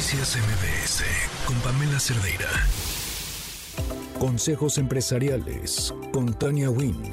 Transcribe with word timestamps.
Noticias 0.00 0.38
MBS 0.38 1.04
con 1.44 1.60
Pamela 1.60 2.00
Cerdeira. 2.00 2.48
Consejos 4.18 4.78
empresariales 4.78 5.94
con 6.10 6.32
Tania 6.38 6.70
Wynn. 6.70 7.12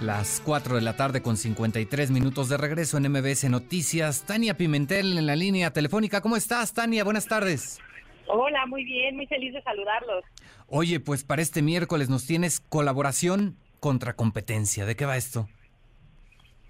Las 0.00 0.40
4 0.42 0.76
de 0.76 0.80
la 0.80 0.96
tarde 0.96 1.20
con 1.20 1.36
53 1.36 2.10
minutos 2.10 2.48
de 2.48 2.56
regreso 2.56 2.96
en 2.96 3.12
MBS 3.12 3.50
Noticias. 3.50 4.24
Tania 4.24 4.56
Pimentel 4.56 5.18
en 5.18 5.26
la 5.26 5.36
línea 5.36 5.70
telefónica. 5.70 6.22
¿Cómo 6.22 6.36
estás, 6.36 6.72
Tania? 6.72 7.04
Buenas 7.04 7.26
tardes. 7.26 7.78
Hola, 8.26 8.64
muy 8.64 8.84
bien, 8.84 9.16
muy 9.16 9.26
feliz 9.26 9.52
de 9.52 9.62
saludarlos. 9.62 10.24
Oye, 10.66 10.98
pues 10.98 11.24
para 11.24 11.42
este 11.42 11.60
miércoles 11.60 12.08
nos 12.08 12.26
tienes 12.26 12.58
colaboración 12.58 13.58
contra 13.80 14.16
competencia. 14.16 14.86
¿De 14.86 14.96
qué 14.96 15.04
va 15.04 15.18
esto? 15.18 15.46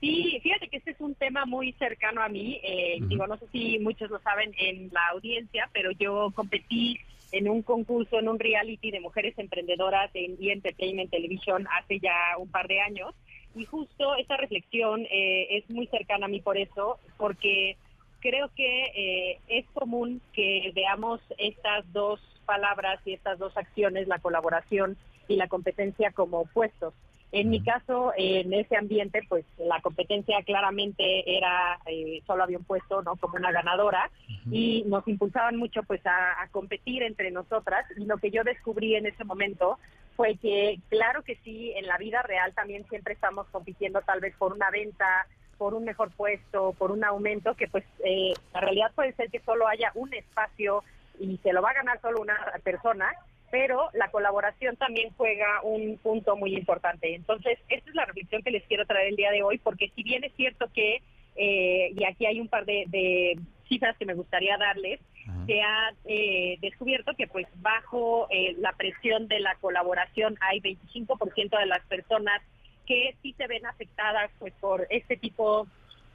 Sí, 0.00 0.40
fíjate 0.42 0.68
que 0.68 0.78
este 0.78 0.92
es 0.92 1.00
un 1.00 1.14
tema 1.14 1.44
muy 1.44 1.72
cercano 1.72 2.22
a 2.22 2.28
mí. 2.28 2.58
Eh, 2.62 2.98
Digo, 3.02 3.26
no 3.26 3.36
sé 3.36 3.46
si 3.52 3.78
muchos 3.78 4.10
lo 4.10 4.18
saben 4.20 4.52
en 4.58 4.88
la 4.92 5.08
audiencia, 5.08 5.68
pero 5.72 5.90
yo 5.92 6.30
competí 6.34 6.98
en 7.32 7.48
un 7.48 7.62
concurso, 7.62 8.18
en 8.18 8.28
un 8.28 8.38
reality 8.38 8.90
de 8.90 9.00
mujeres 9.00 9.38
emprendedoras 9.38 10.10
en 10.14 10.36
E! 10.40 10.52
Entertainment 10.52 11.10
Television 11.10 11.68
hace 11.78 12.00
ya 12.00 12.36
un 12.38 12.50
par 12.50 12.66
de 12.66 12.80
años. 12.80 13.14
Y 13.54 13.64
justo 13.66 14.16
esta 14.16 14.36
reflexión 14.36 15.06
eh, 15.10 15.48
es 15.50 15.68
muy 15.70 15.86
cercana 15.88 16.26
a 16.26 16.28
mí 16.28 16.40
por 16.40 16.56
eso, 16.56 16.98
porque 17.18 17.76
creo 18.20 18.50
que 18.54 18.84
eh, 18.94 19.38
es 19.48 19.66
común 19.74 20.22
que 20.32 20.72
veamos 20.74 21.20
estas 21.36 21.90
dos 21.92 22.20
palabras 22.46 23.00
y 23.04 23.12
estas 23.12 23.38
dos 23.38 23.56
acciones, 23.56 24.08
la 24.08 24.18
colaboración 24.18 24.96
y 25.28 25.36
la 25.36 25.48
competencia, 25.48 26.10
como 26.12 26.40
opuestos. 26.40 26.94
En 27.32 27.48
mi 27.48 27.62
caso, 27.62 28.12
en 28.16 28.52
ese 28.52 28.76
ambiente, 28.76 29.22
pues 29.28 29.44
la 29.58 29.80
competencia 29.80 30.42
claramente 30.42 31.36
era, 31.36 31.78
eh, 31.86 32.22
solo 32.26 32.42
había 32.42 32.58
un 32.58 32.64
puesto, 32.64 33.02
¿no? 33.02 33.16
Como 33.16 33.36
una 33.36 33.52
ganadora. 33.52 34.10
Y 34.50 34.82
nos 34.86 35.06
impulsaban 35.06 35.56
mucho 35.56 35.82
pues 35.84 36.04
a, 36.06 36.42
a, 36.42 36.48
competir 36.48 37.04
entre 37.04 37.30
nosotras. 37.30 37.86
Y 37.96 38.04
lo 38.04 38.18
que 38.18 38.30
yo 38.30 38.42
descubrí 38.42 38.96
en 38.96 39.06
ese 39.06 39.24
momento 39.24 39.78
fue 40.16 40.36
que 40.36 40.80
claro 40.88 41.22
que 41.22 41.36
sí, 41.44 41.72
en 41.76 41.86
la 41.86 41.98
vida 41.98 42.20
real 42.22 42.52
también 42.52 42.84
siempre 42.88 43.14
estamos 43.14 43.46
compitiendo 43.52 44.00
tal 44.02 44.20
vez 44.20 44.34
por 44.36 44.52
una 44.52 44.70
venta, 44.70 45.26
por 45.56 45.74
un 45.74 45.84
mejor 45.84 46.10
puesto, 46.10 46.72
por 46.72 46.90
un 46.90 47.04
aumento, 47.04 47.54
que 47.54 47.68
pues 47.68 47.84
eh, 48.02 48.32
la 48.54 48.60
realidad 48.60 48.92
puede 48.94 49.12
ser 49.12 49.30
que 49.30 49.40
solo 49.40 49.68
haya 49.68 49.92
un 49.94 50.12
espacio 50.14 50.82
y 51.18 51.36
se 51.42 51.52
lo 51.52 51.60
va 51.62 51.70
a 51.70 51.74
ganar 51.74 52.00
solo 52.00 52.22
una 52.22 52.34
persona, 52.64 53.12
pero 53.50 53.90
la 53.94 54.10
colaboración 54.10 54.76
también 54.76 55.12
juega 55.16 55.62
un 55.62 55.98
punto 55.98 56.36
muy 56.36 56.54
importante. 56.54 57.14
Entonces, 57.14 57.58
esta 57.68 57.90
es 57.90 57.96
la 57.96 58.06
reflexión 58.06 58.42
que 58.42 58.50
les 58.50 58.64
quiero 58.64 58.86
traer 58.86 59.08
el 59.08 59.16
día 59.16 59.30
de 59.30 59.42
hoy, 59.42 59.58
porque 59.58 59.90
si 59.94 60.02
bien 60.02 60.24
es 60.24 60.32
cierto 60.36 60.68
que, 60.72 61.02
eh, 61.36 61.92
y 61.96 62.04
aquí 62.04 62.26
hay 62.26 62.40
un 62.40 62.48
par 62.48 62.64
de, 62.64 62.84
de, 62.88 63.38
cifras 63.68 63.96
que 63.96 64.04
me 64.04 64.14
gustaría 64.14 64.58
darles, 64.58 65.00
se 65.46 65.62
ha 65.62 65.92
eh, 66.04 66.58
descubierto 66.60 67.14
que 67.14 67.28
pues 67.28 67.46
bajo 67.60 68.26
eh, 68.30 68.56
la 68.58 68.72
presión 68.72 69.28
de 69.28 69.38
la 69.38 69.54
colaboración 69.60 70.36
hay 70.40 70.60
25% 70.60 71.56
de 71.56 71.66
las 71.66 71.80
personas 71.86 72.42
que 72.84 73.14
sí 73.22 73.32
se 73.38 73.46
ven 73.46 73.64
afectadas 73.64 74.30
pues 74.40 74.52
por 74.60 74.88
este 74.90 75.16
tipo 75.16 75.68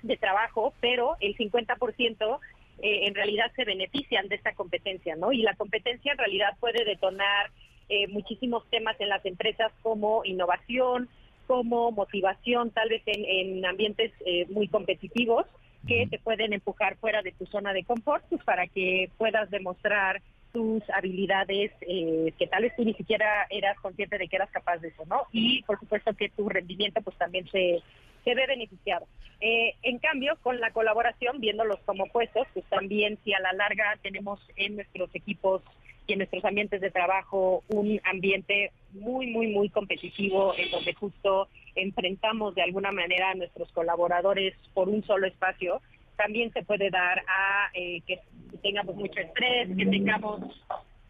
de 0.03 0.17
trabajo, 0.17 0.73
pero 0.81 1.15
el 1.21 1.35
50% 1.37 2.39
eh, 2.81 3.07
en 3.07 3.15
realidad 3.15 3.51
se 3.55 3.65
benefician 3.65 4.27
de 4.27 4.35
esta 4.35 4.53
competencia, 4.53 5.15
¿no? 5.15 5.31
Y 5.31 5.41
la 5.41 5.55
competencia 5.55 6.11
en 6.11 6.17
realidad 6.17 6.57
puede 6.59 6.83
detonar 6.85 7.51
eh, 7.89 8.07
muchísimos 8.07 8.67
temas 8.69 8.99
en 8.99 9.09
las 9.09 9.25
empresas 9.25 9.71
como 9.81 10.25
innovación, 10.25 11.07
como 11.47 11.91
motivación, 11.91 12.71
tal 12.71 12.89
vez 12.89 13.03
en, 13.05 13.25
en 13.25 13.65
ambientes 13.65 14.11
eh, 14.25 14.45
muy 14.49 14.67
competitivos 14.67 15.45
que 15.87 16.07
te 16.09 16.19
pueden 16.19 16.53
empujar 16.53 16.97
fuera 16.97 17.21
de 17.21 17.31
tu 17.31 17.45
zona 17.45 17.73
de 17.73 17.83
confort 17.83 18.23
pues, 18.29 18.43
para 18.43 18.67
que 18.67 19.11
puedas 19.17 19.49
demostrar 19.51 20.21
tus 20.51 20.81
habilidades 20.89 21.71
eh, 21.81 22.33
que 22.39 22.47
tal 22.47 22.63
vez 22.63 22.75
tú 22.75 22.85
ni 22.85 22.93
siquiera 22.93 23.45
eras 23.49 23.77
consciente 23.81 24.17
de 24.17 24.27
que 24.27 24.37
eras 24.37 24.49
capaz 24.51 24.77
de 24.77 24.87
eso, 24.87 25.03
¿no? 25.05 25.23
Y 25.31 25.61
por 25.63 25.77
supuesto 25.79 26.13
que 26.13 26.29
tu 26.29 26.47
rendimiento 26.47 27.01
pues 27.01 27.17
también 27.17 27.45
se, 27.49 27.81
se 28.25 28.35
ve 28.35 28.45
beneficiado. 28.47 29.07
Eh, 29.39 29.75
en 29.83 29.99
cambio, 29.99 30.37
con 30.41 30.59
la 30.59 30.71
colaboración, 30.71 31.39
viéndolos 31.39 31.79
como 31.85 32.07
puestos, 32.07 32.47
pues 32.53 32.65
también 32.65 33.17
si 33.23 33.33
a 33.33 33.39
la 33.39 33.53
larga 33.53 33.97
tenemos 34.01 34.39
en 34.57 34.75
nuestros 34.75 35.13
equipos 35.15 35.61
y 36.07 36.13
en 36.13 36.19
nuestros 36.19 36.43
ambientes 36.43 36.81
de 36.81 36.91
trabajo 36.91 37.63
un 37.69 37.99
ambiente 38.03 38.71
muy, 38.91 39.27
muy, 39.27 39.47
muy 39.47 39.69
competitivo 39.69 40.53
en 40.57 40.71
donde 40.71 40.93
justo 40.93 41.47
enfrentamos 41.75 42.55
de 42.55 42.63
alguna 42.63 42.91
manera 42.91 43.31
a 43.31 43.35
nuestros 43.35 43.71
colaboradores 43.71 44.55
por 44.73 44.89
un 44.89 45.03
solo 45.03 45.27
espacio, 45.27 45.81
también 46.15 46.51
se 46.53 46.63
puede 46.63 46.89
dar 46.89 47.19
a 47.27 47.69
eh, 47.73 48.01
que 48.07 48.19
tengamos 48.61 48.95
mucho 48.95 49.19
estrés, 49.19 49.67
que 49.77 49.85
tengamos 49.85 50.41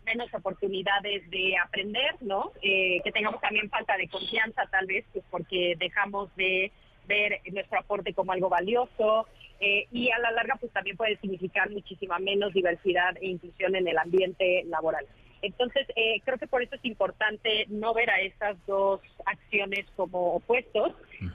menos 0.06 0.34
oportunidades 0.34 1.30
de 1.30 1.58
aprender, 1.58 2.16
¿no? 2.22 2.52
Eh, 2.62 3.00
que 3.04 3.12
tengamos 3.12 3.42
también 3.42 3.70
falta 3.70 3.98
de 3.98 4.08
confianza 4.08 4.68
tal 4.72 4.86
vez, 4.86 5.06
pues 5.14 5.26
porque 5.30 5.76
dejamos 5.78 6.36
de 6.36 6.72
ver 7.08 7.42
nuestro 7.52 7.80
aporte 7.80 8.14
como 8.14 8.32
algo 8.32 8.50
valioso 8.50 9.28
eh, 9.60 9.88
y 9.92 10.12
a 10.12 10.20
la 10.20 10.32
larga 10.32 10.56
pues 10.60 10.72
también 10.72 10.98
puede 10.98 11.18
significar 11.18 11.70
muchísima 11.70 12.20
menos 12.20 12.54
diversidad 12.54 13.16
e 13.22 13.28
inclusión 13.28 13.76
en 13.76 13.88
el 13.88 13.98
ambiente 13.98 14.64
laboral. 14.66 15.06
Entonces, 15.42 15.86
eh, 15.96 16.22
creo 16.24 16.40
que 16.40 16.48
por 16.48 16.64
eso 16.64 16.76
es 16.76 16.84
importante 16.86 17.66
no 17.70 17.94
ver 17.94 18.10
a 18.10 18.20
esas 18.20 18.58
dos 18.66 19.00
acciones 19.26 19.86
como 19.96 20.34
opuestos, 20.36 20.94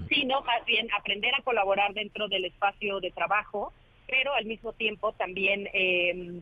sino 0.08 0.42
más 0.42 0.64
bien 0.64 0.88
aprender 0.98 1.32
a 1.34 1.42
colaborar 1.42 1.94
dentro 1.94 2.26
del 2.26 2.44
espacio 2.44 2.98
de 2.98 3.12
trabajo, 3.12 3.72
pero 4.08 4.34
al 4.34 4.46
mismo 4.46 4.72
tiempo 4.72 5.12
también 5.12 5.68
eh, 5.72 6.40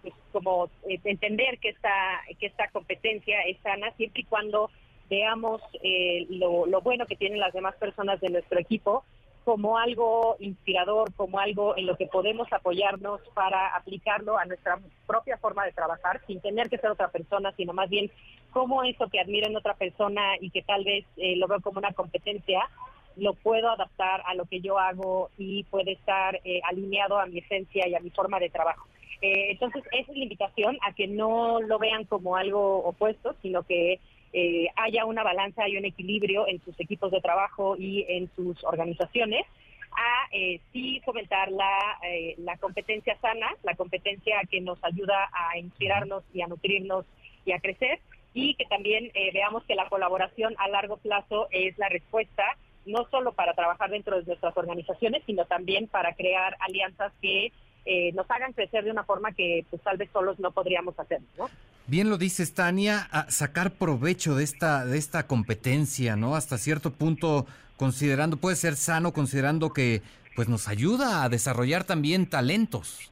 pues, 0.00 0.14
como 0.30 0.70
eh, 0.88 1.00
entender 1.04 1.58
que 1.58 1.70
esta, 1.70 2.22
que 2.38 2.46
esta 2.46 2.68
competencia 2.68 3.42
es 3.42 3.58
sana 3.62 3.90
siempre 3.96 4.22
y 4.22 4.24
cuando 4.24 4.70
veamos 5.08 5.60
eh, 5.82 6.26
lo, 6.30 6.66
lo 6.66 6.80
bueno 6.80 7.06
que 7.06 7.16
tienen 7.16 7.40
las 7.40 7.52
demás 7.52 7.74
personas 7.76 8.20
de 8.20 8.30
nuestro 8.30 8.58
equipo 8.58 9.04
como 9.48 9.78
algo 9.78 10.36
inspirador, 10.40 11.10
como 11.14 11.38
algo 11.38 11.74
en 11.74 11.86
lo 11.86 11.96
que 11.96 12.04
podemos 12.04 12.52
apoyarnos 12.52 13.22
para 13.32 13.74
aplicarlo 13.74 14.36
a 14.36 14.44
nuestra 14.44 14.78
propia 15.06 15.38
forma 15.38 15.64
de 15.64 15.72
trabajar, 15.72 16.20
sin 16.26 16.38
tener 16.42 16.68
que 16.68 16.76
ser 16.76 16.90
otra 16.90 17.08
persona, 17.08 17.50
sino 17.56 17.72
más 17.72 17.88
bien 17.88 18.10
cómo 18.52 18.84
eso 18.84 19.08
que 19.08 19.20
admiro 19.20 19.46
en 19.46 19.56
otra 19.56 19.72
persona 19.72 20.36
y 20.38 20.50
que 20.50 20.60
tal 20.60 20.84
vez 20.84 21.06
eh, 21.16 21.34
lo 21.36 21.48
veo 21.48 21.62
como 21.62 21.78
una 21.78 21.92
competencia, 21.92 22.60
lo 23.16 23.32
puedo 23.32 23.70
adaptar 23.70 24.22
a 24.26 24.34
lo 24.34 24.44
que 24.44 24.60
yo 24.60 24.78
hago 24.78 25.30
y 25.38 25.64
puede 25.64 25.92
estar 25.92 26.38
eh, 26.44 26.60
alineado 26.68 27.18
a 27.18 27.24
mi 27.24 27.38
esencia 27.38 27.88
y 27.88 27.94
a 27.94 28.00
mi 28.00 28.10
forma 28.10 28.38
de 28.38 28.50
trabajo. 28.50 28.86
Eh, 29.22 29.52
entonces, 29.52 29.82
esa 29.92 30.12
es 30.12 30.18
la 30.18 30.24
invitación 30.24 30.76
a 30.86 30.92
que 30.92 31.06
no 31.06 31.62
lo 31.62 31.78
vean 31.78 32.04
como 32.04 32.36
algo 32.36 32.84
opuesto, 32.84 33.34
sino 33.40 33.62
que 33.62 33.98
eh, 34.32 34.68
haya 34.76 35.04
una 35.04 35.22
balanza 35.22 35.68
y 35.68 35.76
un 35.76 35.84
equilibrio 35.84 36.46
en 36.48 36.62
sus 36.64 36.78
equipos 36.80 37.10
de 37.10 37.20
trabajo 37.20 37.76
y 37.76 38.04
en 38.08 38.30
sus 38.34 38.62
organizaciones 38.64 39.46
a 39.92 40.28
eh, 40.32 40.60
sí 40.72 41.00
fomentar 41.04 41.50
la, 41.50 41.98
eh, 42.06 42.34
la 42.38 42.56
competencia 42.58 43.18
sana, 43.20 43.48
la 43.62 43.74
competencia 43.74 44.40
que 44.50 44.60
nos 44.60 44.82
ayuda 44.84 45.30
a 45.32 45.58
inspirarnos 45.58 46.24
y 46.32 46.42
a 46.42 46.46
nutrirnos 46.46 47.06
y 47.44 47.52
a 47.52 47.58
crecer 47.58 48.00
y 48.34 48.54
que 48.54 48.66
también 48.66 49.10
eh, 49.14 49.30
veamos 49.32 49.64
que 49.64 49.74
la 49.74 49.88
colaboración 49.88 50.54
a 50.58 50.68
largo 50.68 50.98
plazo 50.98 51.48
es 51.50 51.76
la 51.78 51.88
respuesta 51.88 52.44
no 52.86 53.06
solo 53.10 53.32
para 53.32 53.54
trabajar 53.54 53.90
dentro 53.90 54.16
de 54.16 54.24
nuestras 54.24 54.56
organizaciones, 54.56 55.22
sino 55.26 55.44
también 55.44 55.88
para 55.88 56.14
crear 56.14 56.56
alianzas 56.60 57.12
que 57.20 57.52
eh, 57.84 58.12
nos 58.12 58.30
hagan 58.30 58.52
crecer 58.52 58.84
de 58.84 58.90
una 58.90 59.04
forma 59.04 59.32
que 59.32 59.64
pues 59.68 59.82
tal 59.82 59.96
vez 59.96 60.08
solos 60.12 60.38
no 60.38 60.52
podríamos 60.52 60.98
hacer, 60.98 61.20
¿no? 61.36 61.48
Bien 61.88 62.10
lo 62.10 62.18
dices, 62.18 62.52
Tania, 62.52 63.08
a 63.10 63.30
sacar 63.30 63.70
provecho 63.70 64.34
de 64.34 64.44
esta, 64.44 64.84
de 64.84 64.98
esta 64.98 65.26
competencia, 65.26 66.16
¿no? 66.16 66.36
Hasta 66.36 66.58
cierto 66.58 66.92
punto, 66.92 67.46
considerando, 67.78 68.36
puede 68.36 68.56
ser 68.56 68.76
sano, 68.76 69.14
considerando 69.14 69.72
que 69.72 70.02
pues 70.36 70.50
nos 70.50 70.68
ayuda 70.68 71.24
a 71.24 71.30
desarrollar 71.30 71.84
también 71.84 72.28
talentos. 72.28 73.10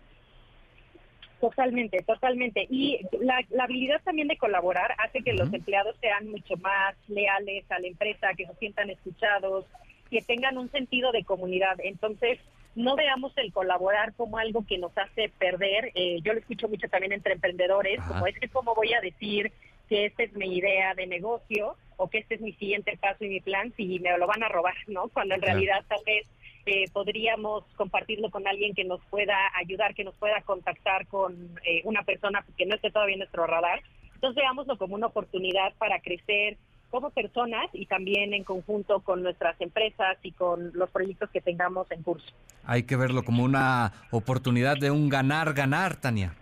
Totalmente, 1.40 2.02
totalmente. 2.02 2.66
Y 2.68 3.00
la, 3.18 3.40
la, 3.48 3.64
habilidad 3.64 4.02
también 4.04 4.28
de 4.28 4.36
colaborar 4.36 4.94
hace 4.98 5.22
que 5.22 5.32
uh 5.32 5.36
-huh. 5.36 5.38
los 5.38 5.54
empleados 5.54 5.96
sean 6.02 6.28
mucho 6.28 6.58
más 6.58 6.94
leales 7.08 7.64
a 7.70 7.78
la 7.78 7.86
empresa, 7.86 8.34
que 8.36 8.46
se 8.46 8.54
sientan 8.56 8.90
escuchados, 8.90 9.64
que 10.10 10.20
tengan 10.20 10.58
un 10.58 10.70
sentido 10.70 11.12
de 11.12 11.24
comunidad. 11.24 11.76
Entonces, 11.78 12.38
no 12.76 12.94
veamos 12.94 13.32
el 13.37 13.52
colaborar 13.52 14.12
como 14.14 14.38
algo 14.38 14.64
que 14.67 14.78
nos 14.78 14.96
hace 14.96 15.31
perder. 15.31 15.90
Eh, 15.94 16.20
yo 16.23 16.34
lo 16.34 16.38
escucho 16.38 16.69
mucho 16.69 16.88
también 16.88 17.12
entre 17.12 17.32
emprendedores, 17.32 17.99
Ajá. 17.99 18.08
como 18.08 18.26
es 18.26 18.38
que 18.38 18.49
cómo 18.49 18.75
voy 18.75 18.93
a 18.93 19.00
decir 19.00 19.50
que 19.88 20.06
esta 20.06 20.23
es 20.23 20.32
mi 20.34 20.56
idea 20.56 20.94
de 20.94 21.06
negocio 21.06 21.75
o 21.96 22.08
que 22.11 22.19
este 22.19 22.34
es 22.34 22.40
mi 22.43 22.52
siguiente 22.52 22.96
paso 23.00 23.25
y 23.25 23.28
mi 23.28 23.40
plan 23.40 23.73
si 23.76 23.99
me 23.99 24.17
lo 24.19 24.26
van 24.26 24.43
a 24.43 24.49
robar, 24.49 24.75
¿no? 24.88 25.08
Cuando 25.08 25.34
en 25.34 25.43
realidad 25.43 25.84
tal 25.88 26.00
vez 26.05 26.26
eh, 26.67 26.84
podríamos 26.93 27.64
compartirlo 27.76 28.31
con 28.31 28.46
alguien 28.46 28.75
que 28.75 28.84
nos 28.84 29.00
pueda 29.06 29.37
ayudar, 29.55 29.94
que 29.94 30.05
nos 30.05 30.14
pueda 30.17 30.43
contactar 30.43 31.06
con 31.06 31.58
eh, 31.64 31.81
una 31.84 32.02
persona 32.02 32.44
que 32.58 32.67
no 32.67 32.75
esté 32.75 32.90
todavía 32.90 33.14
en 33.14 33.20
nuestro 33.20 33.46
radar. 33.46 33.81
Entonces 34.14 34.43
veámoslo 34.43 34.76
como 34.76 34.96
una 34.96 35.06
oportunidad 35.06 35.73
para 35.78 36.00
crecer 36.00 36.58
como 36.96 37.10
personas 37.10 37.69
y 37.75 37.84
también 37.84 38.32
en 38.32 38.43
conjunto 38.43 39.00
con 39.00 39.22
nuestras 39.22 39.60
empresas 39.60 40.16
y 40.22 40.32
con 40.32 40.70
los 40.72 40.88
proyectos 40.88 41.28
que 41.31 41.43
tengamos 41.43 41.87
en 41.90 42.02
curso. 42.02 42.26
Hay 42.64 42.84
que 42.84 42.96
verlo 42.96 43.22
como 43.22 43.44
una 43.44 43.93
oportunidad 44.10 44.78
de 44.78 44.90
un 44.90 45.10
ganar-ganar, 45.10 45.96
Tania. 45.96 46.34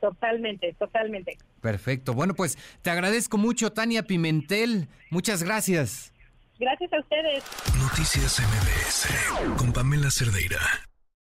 Totalmente, 0.00 0.72
totalmente. 0.78 1.36
Perfecto. 1.60 2.14
Bueno, 2.14 2.32
pues 2.32 2.56
te 2.80 2.88
agradezco 2.88 3.36
mucho, 3.36 3.72
Tania 3.74 4.04
Pimentel. 4.04 4.88
Muchas 5.10 5.42
gracias. 5.42 6.14
Gracias 6.58 6.90
a 6.90 7.00
ustedes. 7.00 7.44
Noticias 7.78 8.40
MBS 8.40 9.58
con 9.58 9.70
Pamela 9.70 10.10
Cerdeira. 10.10 10.60